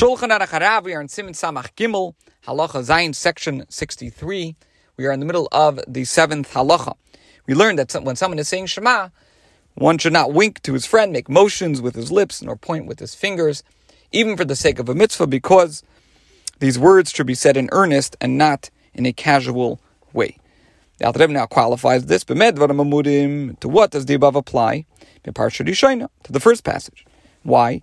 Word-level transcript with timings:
Shulchan 0.00 0.30
Aruch 0.34 0.82
we 0.84 0.94
are 0.94 1.02
in 1.02 1.08
Siman 1.08 1.32
Samach 1.32 1.74
Gimel, 1.76 2.14
Halacha 2.46 2.82
Zayin, 2.82 3.14
section 3.14 3.66
63. 3.68 4.56
We 4.96 5.06
are 5.06 5.12
in 5.12 5.20
the 5.20 5.26
middle 5.26 5.46
of 5.52 5.78
the 5.86 6.06
seventh 6.06 6.54
halacha. 6.54 6.94
We 7.46 7.52
learned 7.52 7.78
that 7.78 8.02
when 8.02 8.16
someone 8.16 8.38
is 8.38 8.48
saying 8.48 8.64
Shema, 8.64 9.10
one 9.74 9.98
should 9.98 10.14
not 10.14 10.32
wink 10.32 10.62
to 10.62 10.72
his 10.72 10.86
friend, 10.86 11.12
make 11.12 11.28
motions 11.28 11.82
with 11.82 11.96
his 11.96 12.10
lips, 12.10 12.40
nor 12.40 12.56
point 12.56 12.86
with 12.86 12.98
his 12.98 13.14
fingers, 13.14 13.62
even 14.10 14.38
for 14.38 14.46
the 14.46 14.56
sake 14.56 14.78
of 14.78 14.88
a 14.88 14.94
mitzvah, 14.94 15.26
because 15.26 15.82
these 16.60 16.78
words 16.78 17.10
should 17.10 17.26
be 17.26 17.34
said 17.34 17.58
in 17.58 17.68
earnest 17.70 18.16
and 18.22 18.38
not 18.38 18.70
in 18.94 19.04
a 19.04 19.12
casual 19.12 19.82
way. 20.14 20.38
The 20.96 21.04
Alter 21.04 21.18
Rebbe 21.18 21.34
now 21.34 21.44
qualifies 21.44 22.06
this, 22.06 22.24
to 22.24 22.34
what 23.68 23.90
does 23.90 24.06
the 24.06 24.14
above 24.14 24.34
apply? 24.34 24.86
To 25.24 25.32
the 26.30 26.40
first 26.40 26.64
passage. 26.64 27.04
Why? 27.42 27.82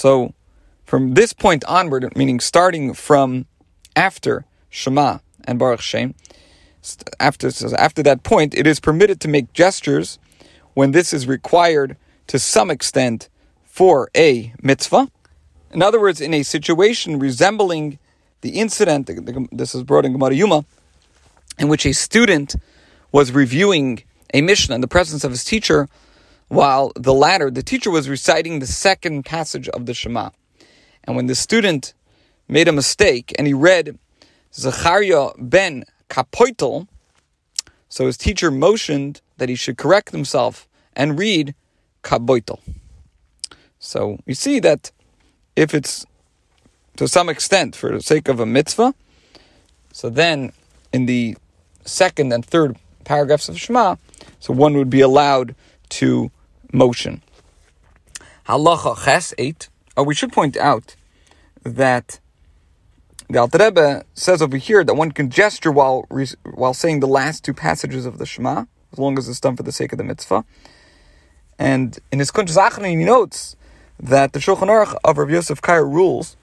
So, 0.00 0.32
from 0.86 1.12
this 1.12 1.34
point 1.34 1.62
onward, 1.66 2.16
meaning 2.16 2.40
starting 2.40 2.94
from 2.94 3.44
after 3.94 4.46
Shema 4.70 5.18
and 5.44 5.58
Baruch 5.58 5.82
Shem, 5.82 6.14
after, 7.20 7.50
after 7.76 8.02
that 8.04 8.22
point, 8.22 8.54
it 8.54 8.66
is 8.66 8.80
permitted 8.80 9.20
to 9.20 9.28
make 9.28 9.52
gestures 9.52 10.18
when 10.72 10.92
this 10.92 11.12
is 11.12 11.26
required 11.26 11.98
to 12.28 12.38
some 12.38 12.70
extent 12.70 13.28
for 13.62 14.08
a 14.16 14.54
mitzvah. 14.62 15.10
In 15.70 15.82
other 15.82 16.00
words, 16.00 16.22
in 16.22 16.32
a 16.32 16.44
situation 16.44 17.18
resembling 17.18 17.98
the 18.40 18.58
incident, 18.58 19.10
this 19.52 19.74
is 19.74 19.82
brought 19.82 20.06
in 20.06 20.12
Gemara 20.12 20.34
Yuma, 20.34 20.64
in 21.58 21.68
which 21.68 21.84
a 21.84 21.92
student 21.92 22.56
was 23.12 23.32
reviewing 23.32 24.02
a 24.32 24.40
Mishnah 24.40 24.76
in 24.76 24.80
the 24.80 24.88
presence 24.88 25.24
of 25.24 25.30
his 25.30 25.44
teacher 25.44 25.90
while 26.50 26.90
the 26.96 27.14
latter, 27.14 27.48
the 27.48 27.62
teacher 27.62 27.92
was 27.92 28.08
reciting 28.08 28.58
the 28.58 28.66
second 28.66 29.24
passage 29.24 29.68
of 29.68 29.86
the 29.86 29.94
Shema. 29.94 30.30
And 31.04 31.14
when 31.14 31.26
the 31.26 31.36
student 31.36 31.94
made 32.48 32.66
a 32.66 32.72
mistake 32.72 33.32
and 33.38 33.46
he 33.46 33.54
read 33.54 33.96
Zachariah 34.52 35.30
ben 35.38 35.84
Kapoitel, 36.08 36.88
so 37.88 38.06
his 38.06 38.16
teacher 38.16 38.50
motioned 38.50 39.20
that 39.38 39.48
he 39.48 39.54
should 39.54 39.78
correct 39.78 40.10
himself 40.10 40.66
and 40.96 41.16
read 41.16 41.54
Kaboitel. 42.02 42.58
So 43.78 44.18
you 44.26 44.34
see 44.34 44.58
that 44.58 44.90
if 45.54 45.72
it's 45.72 46.04
to 46.96 47.06
some 47.06 47.28
extent 47.28 47.76
for 47.76 47.92
the 47.92 48.02
sake 48.02 48.26
of 48.26 48.40
a 48.40 48.46
mitzvah, 48.46 48.92
so 49.92 50.10
then 50.10 50.52
in 50.92 51.06
the 51.06 51.36
second 51.84 52.32
and 52.32 52.44
third 52.44 52.76
paragraphs 53.04 53.48
of 53.48 53.56
Shema, 53.56 53.94
so 54.40 54.52
one 54.52 54.76
would 54.76 54.90
be 54.90 55.00
allowed 55.00 55.54
to 55.90 56.32
motion. 56.72 57.22
Halacha 58.48 59.04
Ches 59.04 59.34
8. 59.38 59.68
Oh, 59.96 60.02
we 60.02 60.14
should 60.14 60.32
point 60.32 60.56
out 60.56 60.96
that 61.62 62.20
the 63.28 63.38
Alter 63.38 63.58
Rebbe 63.58 64.04
says 64.14 64.42
over 64.42 64.56
here 64.56 64.82
that 64.82 64.94
one 64.94 65.12
can 65.12 65.30
gesture 65.30 65.70
while 65.70 66.06
while 66.44 66.74
saying 66.74 67.00
the 67.00 67.06
last 67.06 67.44
two 67.44 67.54
passages 67.54 68.06
of 68.06 68.18
the 68.18 68.26
Shema, 68.26 68.64
as 68.92 68.98
long 68.98 69.18
as 69.18 69.28
it's 69.28 69.40
done 69.40 69.56
for 69.56 69.62
the 69.62 69.72
sake 69.72 69.92
of 69.92 69.98
the 69.98 70.04
mitzvah. 70.04 70.44
And 71.58 71.98
in 72.10 72.18
his 72.18 72.30
Achronim, 72.30 72.98
he 72.98 73.04
notes 73.04 73.54
that 74.00 74.32
the 74.32 74.38
Shulchan 74.38 74.68
Aruch 74.68 74.96
of 75.04 75.18
Rav 75.18 75.30
Yosef 75.30 75.60
Karo 75.60 75.84
rules 75.84 76.36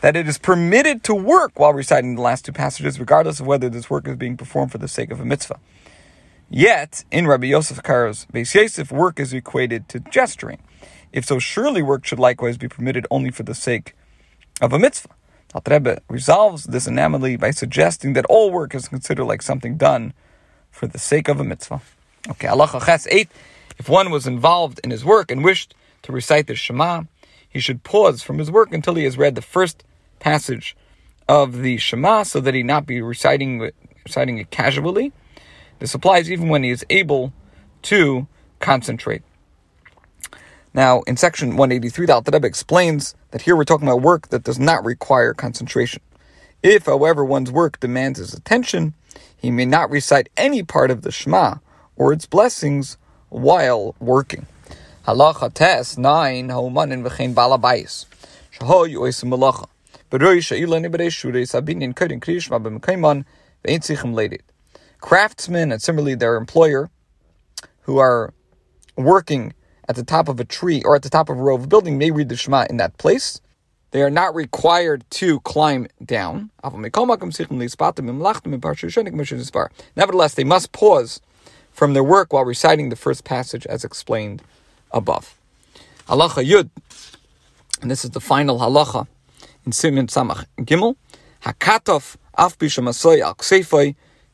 that 0.00 0.16
it 0.16 0.28
is 0.28 0.38
permitted 0.38 1.02
to 1.04 1.14
work 1.14 1.58
while 1.58 1.72
reciting 1.72 2.16
the 2.16 2.22
last 2.22 2.44
two 2.44 2.52
passages, 2.52 3.00
regardless 3.00 3.40
of 3.40 3.46
whether 3.46 3.68
this 3.68 3.88
work 3.88 4.06
is 4.06 4.16
being 4.16 4.36
performed 4.36 4.72
for 4.72 4.78
the 4.78 4.88
sake 4.88 5.10
of 5.10 5.20
a 5.20 5.24
mitzvah. 5.24 5.58
Yet, 6.48 7.04
in 7.10 7.26
Rabbi 7.26 7.48
Yosef 7.48 7.82
Karo's 7.82 8.24
Beis 8.32 8.54
Yosef, 8.54 8.92
work 8.92 9.18
is 9.18 9.32
equated 9.32 9.88
to 9.88 9.98
gesturing. 9.98 10.58
If 11.12 11.24
so, 11.24 11.40
surely 11.40 11.82
work 11.82 12.04
should 12.04 12.20
likewise 12.20 12.56
be 12.56 12.68
permitted 12.68 13.04
only 13.10 13.30
for 13.30 13.42
the 13.42 13.54
sake 13.54 13.96
of 14.60 14.72
a 14.72 14.78
mitzvah. 14.78 15.08
Al 15.54 15.62
Rebbe 15.68 16.00
resolves 16.08 16.64
this 16.64 16.86
anomaly 16.86 17.36
by 17.36 17.50
suggesting 17.50 18.12
that 18.12 18.26
all 18.26 18.52
work 18.52 18.74
is 18.76 18.88
considered 18.88 19.24
like 19.24 19.42
something 19.42 19.76
done 19.76 20.12
for 20.70 20.86
the 20.86 21.00
sake 21.00 21.28
of 21.28 21.40
a 21.40 21.44
mitzvah. 21.44 21.80
Okay, 22.28 22.46
Halacha 22.46 22.84
Ches 22.84 23.08
8. 23.08 23.28
If 23.78 23.88
one 23.88 24.10
was 24.10 24.26
involved 24.26 24.80
in 24.84 24.90
his 24.90 25.04
work 25.04 25.32
and 25.32 25.42
wished 25.42 25.74
to 26.02 26.12
recite 26.12 26.46
the 26.46 26.54
Shema, 26.54 27.04
he 27.48 27.58
should 27.58 27.82
pause 27.82 28.22
from 28.22 28.38
his 28.38 28.50
work 28.52 28.72
until 28.72 28.94
he 28.94 29.04
has 29.04 29.18
read 29.18 29.34
the 29.34 29.42
first 29.42 29.82
passage 30.20 30.76
of 31.28 31.62
the 31.62 31.76
Shema 31.76 32.22
so 32.22 32.40
that 32.40 32.54
he 32.54 32.62
not 32.62 32.86
be 32.86 33.00
reciting, 33.00 33.70
reciting 34.04 34.38
it 34.38 34.50
casually 34.50 35.12
this 35.78 35.94
applies 35.94 36.30
even 36.30 36.48
when 36.48 36.62
he 36.62 36.70
is 36.70 36.84
able 36.90 37.32
to 37.82 38.26
concentrate. 38.60 39.22
Now, 40.74 41.02
in 41.02 41.16
section 41.16 41.56
183, 41.56 42.06
the 42.06 42.14
Alter 42.14 42.30
Rebbe 42.32 42.46
explains 42.46 43.14
that 43.30 43.42
here 43.42 43.56
we're 43.56 43.64
talking 43.64 43.88
about 43.88 44.02
work 44.02 44.28
that 44.28 44.44
does 44.44 44.58
not 44.58 44.84
require 44.84 45.32
concentration. 45.32 46.02
If, 46.62 46.86
however, 46.86 47.24
one's 47.24 47.50
work 47.50 47.80
demands 47.80 48.18
his 48.18 48.34
attention, 48.34 48.94
he 49.36 49.50
may 49.50 49.64
not 49.64 49.90
recite 49.90 50.28
any 50.36 50.62
part 50.62 50.90
of 50.90 51.02
the 51.02 51.12
Shema 51.12 51.56
or 51.96 52.12
its 52.12 52.26
blessings 52.26 52.98
while 53.28 53.94
working. 54.00 54.46
Halacha 55.06 55.54
tes 55.54 55.96
nine 55.96 56.48
haumanin 56.48 57.06
v'chein 57.06 57.32
balabais. 57.34 58.06
Shaho 58.58 58.92
yoisim 58.92 59.32
malacha. 59.32 59.68
Beroi 60.10 60.38
sha'ila 60.38 60.84
nibere 60.84 61.10
shure 61.10 61.32
sabinin 61.32 61.94
kodin 61.94 62.20
kriyishma 62.20 62.62
b'mekaiman 62.62 63.24
v'ein 63.64 63.78
tzichem 63.78 64.14
leidit 64.14 64.40
craftsmen 65.00 65.72
and 65.72 65.80
similarly 65.80 66.14
their 66.14 66.36
employer 66.36 66.90
who 67.82 67.98
are 67.98 68.32
working 68.96 69.54
at 69.88 69.96
the 69.96 70.04
top 70.04 70.28
of 70.28 70.40
a 70.40 70.44
tree 70.44 70.82
or 70.84 70.96
at 70.96 71.02
the 71.02 71.10
top 71.10 71.28
of 71.28 71.38
a 71.38 71.42
row 71.42 71.54
of 71.54 71.64
a 71.64 71.66
building 71.66 71.98
may 71.98 72.10
read 72.10 72.28
the 72.28 72.36
Shema 72.36 72.66
in 72.68 72.76
that 72.78 72.98
place. 72.98 73.40
They 73.92 74.02
are 74.02 74.10
not 74.10 74.34
required 74.34 75.04
to 75.12 75.40
climb 75.40 75.86
down. 76.04 76.50
Nevertheless, 79.96 80.34
they 80.34 80.44
must 80.44 80.72
pause 80.72 81.20
from 81.72 81.94
their 81.94 82.04
work 82.04 82.32
while 82.32 82.44
reciting 82.44 82.88
the 82.88 82.96
first 82.96 83.24
passage 83.24 83.66
as 83.66 83.84
explained 83.84 84.42
above. 84.90 85.38
Halacha 86.08 86.44
Yud, 86.44 86.70
and 87.80 87.90
this 87.90 88.04
is 88.04 88.10
the 88.10 88.20
final 88.20 88.58
halacha 88.58 89.06
in 89.64 89.72
Siman 89.72 90.08
Samach 90.08 90.44
Gimel. 90.58 90.96
Hakatov 91.44 92.16
af 92.36 92.58
bishamasoy 92.58 93.20
al 93.20 93.34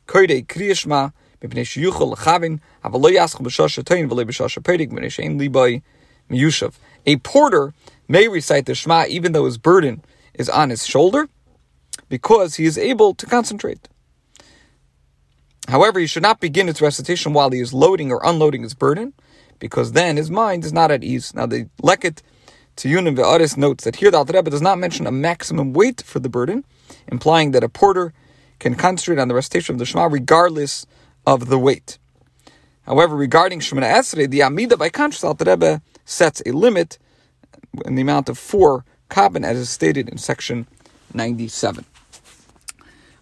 koide 0.07 0.45
kriyishma 0.45 1.13
mipnei 1.41 1.63
sheyuchol 1.63 2.15
lechavin 2.15 2.59
avalo 2.83 3.09
yaschol 3.11 3.41
b'shasha 3.41 3.83
toyin 3.83 4.09
v'le 4.09 4.25
b'shasha 4.25 4.63
pedig 4.63 4.91
mipnei 4.91 5.11
shein 5.11 5.81
miyushav. 6.29 6.73
A 7.05 7.17
porter 7.17 7.73
may 8.07 8.27
recite 8.27 8.65
the 8.65 8.75
Shema 8.75 9.05
even 9.07 9.31
though 9.33 9.45
his 9.45 9.57
burden 9.57 10.03
is 10.33 10.49
on 10.49 10.69
his 10.69 10.85
shoulder 10.85 11.27
because 12.09 12.55
he 12.55 12.65
is 12.65 12.77
able 12.77 13.13
to 13.15 13.25
concentrate. 13.25 13.89
However, 15.67 15.99
he 15.99 16.07
should 16.07 16.23
not 16.23 16.39
begin 16.39 16.67
its 16.67 16.81
recitation 16.81 17.33
while 17.33 17.49
he 17.49 17.59
is 17.59 17.73
loading 17.73 18.11
or 18.11 18.21
unloading 18.23 18.63
his 18.63 18.73
burden, 18.73 19.13
because 19.59 19.93
then 19.93 20.17
his 20.17 20.29
mind 20.29 20.65
is 20.65 20.73
not 20.73 20.91
at 20.91 21.03
ease. 21.03 21.33
Now, 21.33 21.45
the 21.45 21.69
Leket 21.81 22.21
to 22.77 22.89
Yunim 22.89 23.15
Ve'aris 23.15 23.55
notes 23.55 23.85
that 23.85 23.97
here 23.97 24.11
the 24.11 24.17
Alter 24.17 24.33
Rebbe 24.33 24.49
does 24.49 24.61
not 24.61 24.77
mention 24.77 25.07
a 25.07 25.11
maximum 25.11 25.71
weight 25.71 26.01
for 26.01 26.19
the 26.19 26.27
burden, 26.27 26.65
implying 27.07 27.51
that 27.51 27.63
a 27.63 27.69
porter 27.69 28.13
can 28.63 28.75
concentrate 28.75 29.19
on 29.19 29.27
the 29.27 29.35
recitation 29.35 29.75
of 29.75 29.79
the 29.79 29.85
Shema 29.85 30.05
regardless 30.05 30.85
of 31.27 31.49
the 31.49 31.59
weight. 31.59 31.99
However, 32.83 33.15
regarding 33.15 33.59
Shemoneh 33.59 33.93
Esrei, 33.93 34.29
the 34.29 34.41
Amida 34.41 34.77
by 34.77 34.89
contrast, 34.89 35.25
Alter 35.25 35.45
Rebbe 35.51 35.81
sets 36.05 36.41
a 36.45 36.51
limit 36.53 36.97
in 37.85 37.95
the 37.95 38.01
amount 38.01 38.29
of 38.29 38.37
four 38.37 38.85
kabin, 39.09 39.43
as 39.45 39.57
is 39.57 39.69
stated 39.69 40.07
in 40.07 40.17
section 40.17 40.65
97. 41.13 41.85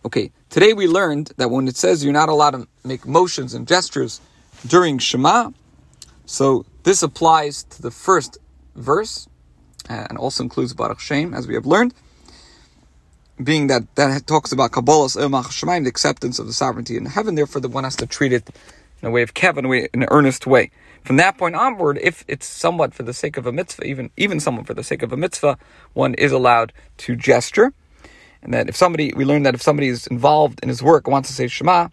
Okay, 0.05 0.31
today 0.49 0.73
we 0.73 0.87
learned 0.87 1.31
that 1.37 1.49
when 1.49 1.67
it 1.67 1.75
says 1.75 2.03
you're 2.03 2.13
not 2.13 2.29
allowed 2.29 2.51
to 2.51 2.67
make 2.83 3.07
motions 3.07 3.55
and 3.55 3.67
gestures 3.67 4.21
during 4.67 4.99
Shema, 4.99 5.49
so 6.27 6.65
this 6.83 7.01
applies 7.01 7.63
to 7.63 7.81
the 7.81 7.91
first 7.91 8.37
verse 8.75 9.27
uh, 9.89 10.05
and 10.07 10.19
also 10.19 10.43
includes 10.43 10.73
Baruch 10.75 10.99
Shem, 10.99 11.33
as 11.33 11.47
we 11.47 11.55
have 11.55 11.65
learned 11.65 11.95
being 13.43 13.67
that 13.67 13.95
that 13.95 14.27
talks 14.27 14.51
about 14.51 14.71
Kabbalah's 14.71 15.15
Umach 15.15 15.45
Shemaim, 15.45 15.83
the 15.83 15.89
acceptance 15.89 16.39
of 16.39 16.47
the 16.47 16.53
sovereignty 16.53 16.97
in 16.97 17.05
heaven. 17.05 17.35
Therefore, 17.35 17.61
the 17.61 17.67
one 17.67 17.83
has 17.83 17.95
to 17.97 18.05
treat 18.05 18.33
it 18.33 18.49
in 19.01 19.07
a 19.07 19.11
way 19.11 19.21
of 19.21 19.33
Kevin, 19.33 19.65
in 19.65 19.89
an 19.93 20.07
earnest 20.11 20.45
way. 20.45 20.71
From 21.03 21.17
that 21.17 21.37
point 21.37 21.55
onward, 21.55 21.97
if 22.01 22.23
it's 22.27 22.45
somewhat 22.45 22.93
for 22.93 23.03
the 23.03 23.13
sake 23.13 23.37
of 23.37 23.47
a 23.47 23.51
mitzvah, 23.51 23.85
even 23.85 24.11
even 24.17 24.39
somewhat 24.39 24.67
for 24.67 24.73
the 24.73 24.83
sake 24.83 25.01
of 25.01 25.11
a 25.11 25.17
mitzvah, 25.17 25.57
one 25.93 26.13
is 26.15 26.31
allowed 26.31 26.73
to 26.97 27.15
gesture. 27.15 27.73
And 28.43 28.53
that 28.53 28.69
if 28.69 28.75
somebody, 28.75 29.13
we 29.15 29.25
learned 29.25 29.45
that 29.45 29.53
if 29.53 29.61
somebody 29.61 29.87
is 29.87 30.07
involved 30.07 30.59
in 30.63 30.69
his 30.69 30.81
work, 30.81 31.07
wants 31.07 31.29
to 31.29 31.35
say 31.35 31.47
Shema, 31.47 31.89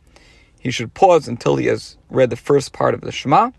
he 0.59 0.71
should 0.71 0.95
pause 0.95 1.29
until 1.29 1.57
he 1.57 1.67
has 1.67 1.97
read 2.11 2.31
the 2.31 2.37
first 2.37 2.73
part 2.73 2.95
of 2.95 3.03
the 3.03 3.13
Shema. 3.13 3.51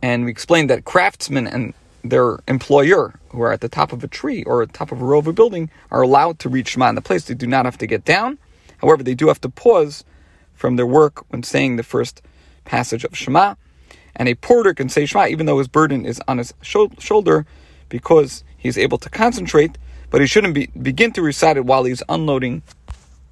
And 0.00 0.24
we 0.24 0.30
explained 0.30 0.70
that 0.70 0.84
craftsmen 0.84 1.46
and 1.46 1.74
their 2.04 2.38
employer, 2.46 3.18
who 3.30 3.40
are 3.42 3.52
at 3.52 3.62
the 3.62 3.68
top 3.68 3.92
of 3.92 4.04
a 4.04 4.08
tree 4.08 4.44
or 4.44 4.64
top 4.66 4.92
of 4.92 5.00
a 5.00 5.04
row 5.04 5.18
of 5.18 5.26
a 5.26 5.32
building, 5.32 5.70
are 5.90 6.02
allowed 6.02 6.38
to 6.40 6.48
reach 6.48 6.68
Shema 6.68 6.90
in 6.90 6.94
the 6.94 7.00
place. 7.00 7.24
They 7.24 7.34
do 7.34 7.46
not 7.46 7.64
have 7.64 7.78
to 7.78 7.86
get 7.86 8.04
down. 8.04 8.38
However, 8.78 9.02
they 9.02 9.14
do 9.14 9.28
have 9.28 9.40
to 9.40 9.48
pause 9.48 10.04
from 10.52 10.76
their 10.76 10.86
work 10.86 11.24
when 11.30 11.42
saying 11.42 11.76
the 11.76 11.82
first 11.82 12.22
passage 12.64 13.04
of 13.04 13.16
Shema. 13.16 13.54
And 14.14 14.28
a 14.28 14.34
porter 14.34 14.74
can 14.74 14.88
say 14.88 15.06
Shema 15.06 15.26
even 15.26 15.46
though 15.46 15.58
his 15.58 15.68
burden 15.68 16.04
is 16.04 16.20
on 16.28 16.38
his 16.38 16.52
shoulder 16.60 17.46
because 17.88 18.44
he's 18.56 18.78
able 18.78 18.98
to 18.98 19.10
concentrate, 19.10 19.78
but 20.10 20.20
he 20.20 20.26
shouldn't 20.26 20.54
be, 20.54 20.66
begin 20.80 21.12
to 21.12 21.22
recite 21.22 21.56
it 21.56 21.64
while 21.64 21.84
he's 21.84 22.02
unloading 22.08 22.62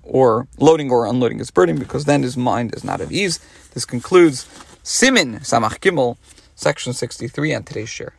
or 0.02 0.48
loading 0.58 0.90
or 0.90 1.06
unloading 1.06 1.38
his 1.38 1.50
burden 1.50 1.78
because 1.78 2.06
then 2.06 2.22
his 2.22 2.36
mind 2.36 2.74
is 2.74 2.82
not 2.82 3.00
at 3.00 3.12
ease. 3.12 3.38
This 3.74 3.84
concludes 3.84 4.44
Siman 4.82 5.40
Samach 5.40 5.78
Gimel, 5.78 6.16
section 6.56 6.92
63 6.92 7.54
on 7.54 7.62
today's 7.62 7.88
shiur. 7.88 8.10